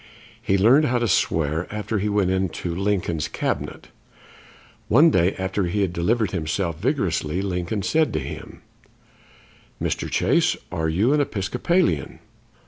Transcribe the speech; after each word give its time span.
He 0.41 0.57
learned 0.57 0.85
how 0.85 0.97
to 0.97 1.07
swear 1.07 1.67
after 1.71 1.99
he 1.99 2.09
went 2.09 2.31
into 2.31 2.73
Lincoln's 2.73 3.27
Cabinet. 3.27 3.89
One 4.87 5.11
day, 5.11 5.35
after 5.37 5.65
he 5.65 5.81
had 5.81 5.93
delivered 5.93 6.31
himself 6.31 6.79
vigorously, 6.79 7.43
Lincoln 7.43 7.83
said 7.83 8.11
to 8.13 8.19
him: 8.19 8.63
"Mr. 9.79 10.09
Chase, 10.09 10.57
are 10.71 10.89
you 10.89 11.13
an 11.13 11.21
Episcopalian?" 11.21 12.17